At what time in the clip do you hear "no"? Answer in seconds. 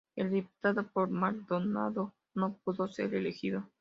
2.33-2.57